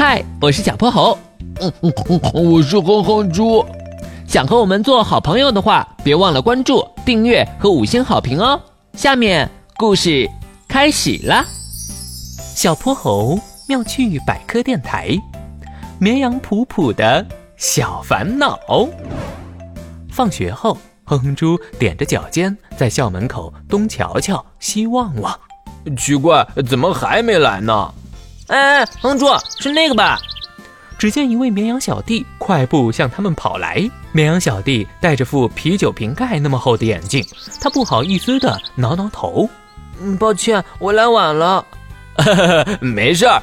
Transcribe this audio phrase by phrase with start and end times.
[0.00, 1.18] 嗨，我是小泼猴。
[1.60, 3.66] 嗯嗯嗯，我是哼哼猪。
[4.28, 8.60] 想和我们做好朋友的话，别忘了关注、订阅和五星好评哦。
[8.92, 10.30] 下面故事
[10.68, 11.44] 开始了。
[12.54, 15.18] 小泼猴妙趣百科电台，
[15.98, 17.26] 绵羊普普的
[17.56, 18.56] 小烦恼。
[20.12, 25.36] 放学后，哼哼猪踮着脚尖在校门口东瞧瞧西望望。
[25.96, 27.92] 奇怪，怎么还没来呢？
[28.48, 29.26] 哎，哼猪，
[29.60, 30.18] 是那个吧？
[30.98, 33.88] 只见一位绵羊小弟快步向他们跑来。
[34.10, 37.24] 绵羊小弟戴着副啤酒瓶盖那么厚的眼镜，
[37.60, 39.48] 他不好意思的挠挠头：“，
[40.18, 41.64] 抱歉，我来晚了。
[42.80, 43.40] ”“没事儿，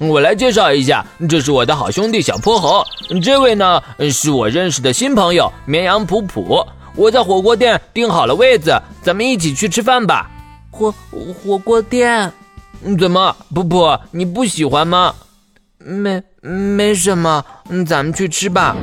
[0.00, 2.84] 我来介绍一下，这是我的好兄弟小泼猴。
[3.22, 3.80] 这位呢，
[4.12, 6.62] 是我认识的新朋友绵羊普普。
[6.96, 10.28] 我在火锅店订好了位子，咱们一起去吃饭吧。
[10.70, 10.92] ”“火
[11.32, 12.30] 火锅店？
[12.98, 15.14] 怎么，普普你不喜欢吗
[15.78, 18.74] ？”“没。”没什么，嗯，咱们去吃吧。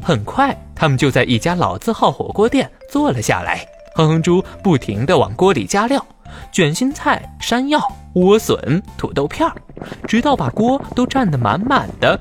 [0.00, 3.66] 很快，他们就在一家老字号火锅店坐了下来。
[3.96, 6.02] 哼哼猪不停地往锅里加料，
[6.52, 7.80] 卷心菜、山药、
[8.14, 9.54] 莴笋、土豆片儿，
[10.06, 12.18] 直到把锅都占得满满的。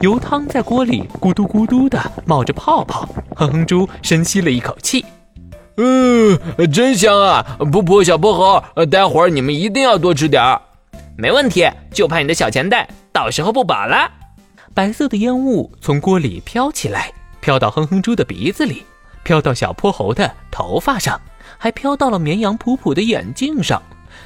[0.00, 3.06] 油汤在锅里咕嘟咕嘟地冒着泡泡。
[3.36, 5.04] 哼哼猪深吸了一口气，
[5.80, 6.36] 嗯，
[6.72, 7.56] 真香啊！
[7.60, 10.60] 噗噗，小泼猴，待会儿你们一定要多吃点儿。
[11.16, 12.88] 没问题，就怕你的小钱袋。
[13.12, 14.10] 到时候不饱了。
[14.74, 18.82] 白色的烟雾从锅里飘起来，飘到哼哼猪的鼻子里，
[19.22, 21.20] 飘到小泼猴的头发上，
[21.56, 23.80] 还飘到了绵羊普普的眼镜上。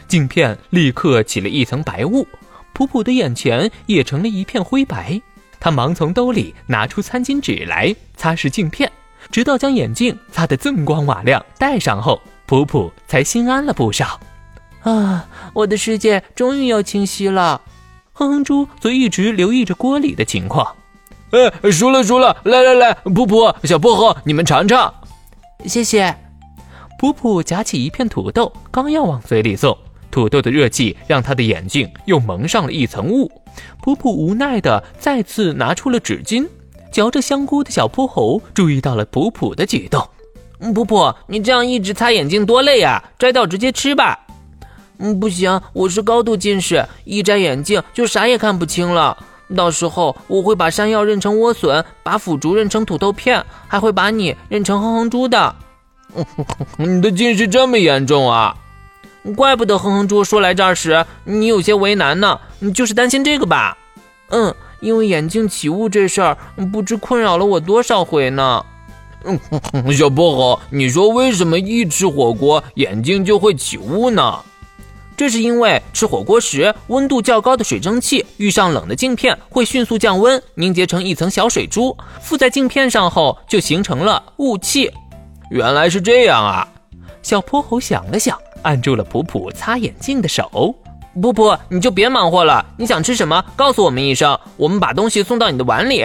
[0.09, 2.27] 镜片立刻起了一层白雾，
[2.72, 5.20] 普普的眼前也成了一片灰白。
[5.61, 8.91] 他忙从兜里拿出餐巾纸来擦拭镜片，
[9.31, 14.20] 直到将眼镜擦得锃光瓦亮，戴上后，普普才心安了不少。
[14.83, 17.61] 啊，我的世界终于要清晰了。
[18.12, 20.67] 哼哼猪则一直留意着锅里的情况。
[21.31, 24.93] 哎，熟了熟了，来来来，普普，小薄荷，你们尝尝。
[25.65, 26.15] 谢谢。
[26.99, 29.77] 普普夹起一片土豆，刚要往嘴里送，
[30.11, 33.31] 土豆的热气让他的眼睛又蒙上了一层雾。
[33.82, 36.47] 普普无奈的再次拿出了纸巾。
[36.92, 40.06] 嚼着香菇的小泼猴注意到了普普的举动。
[40.75, 44.20] 普普，你这样一直擦眼镜多累呀，摘掉直接吃吧。
[44.98, 49.16] 嗯，不行，我是高度近视，一摘眼镜就啥也看不清了。
[49.56, 55.56] 到时候我会把山药认成莴笋，把腐竹认成土豆片，还会把你认成哼哼猪的。
[56.78, 58.56] 你的近视这么严重啊？
[59.36, 63.76] 怪不得哼哼猪说来这儿时你有些为难呢，你就是担心这个吧？
[64.28, 66.37] 嗯，因为眼镜起雾这事儿，
[66.70, 68.62] 不知困扰了我多少回呢。
[69.25, 69.38] 嗯，
[69.97, 74.41] 小薄荷，你说为什么一吃火锅眼镜就会起雾呢？
[75.16, 84.91] 这是因为吃火锅时，温度较高的水蒸气遇上冷的镜片，会迅速降温，凝结成一层小水珠，附在镜片上后就形成了雾气。
[85.50, 86.66] 原来是这样啊！
[87.22, 90.75] 小泼猴想了想，按住了普普擦眼镜的手。
[91.21, 96.05] 普普，你就别忙活了，你想吃什么，告诉我们一声，我们把东西送到你的碗里。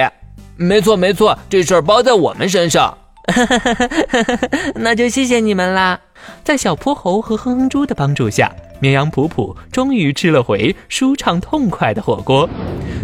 [0.57, 2.97] 没错没错，这事儿包在我们身上。
[4.75, 6.00] 那就谢谢你们啦！
[6.44, 8.51] 在小泼猴和哼哼猪的帮助下。
[8.79, 12.47] 绵羊普普终于吃了回舒畅痛快的火锅。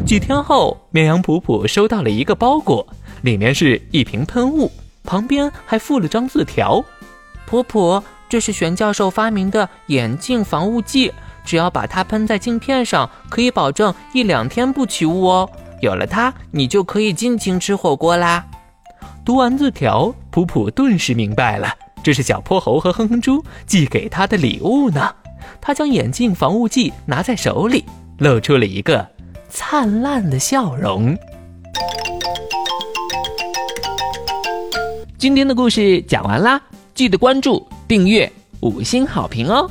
[0.06, 2.86] 几天后，绵羊普普收到了一个包裹，
[3.24, 4.72] 里面是一瓶喷雾，
[5.04, 6.84] 旁边还附了张字条
[7.48, 11.12] ：“普普，这是玄教授发明的眼镜防雾剂，
[11.46, 15.50] 只要把它喷在镜片上，可以保证一两天不起雾哦。
[15.82, 18.46] 有了它，你就可以尽情吃火锅啦。”
[19.26, 21.74] 读完字条，普普顿时明白了，
[22.04, 25.14] 这是小泼猴和哼哼猪寄给他的礼物呢。
[25.62, 27.86] 他将眼镜防雾剂拿在手里，
[28.18, 29.08] 露出了一个
[29.50, 31.18] 灿烂的笑容。
[35.18, 36.62] 今天的故事讲完啦，
[36.94, 38.30] 记得关注、订阅、
[38.60, 39.70] 五星好评哦！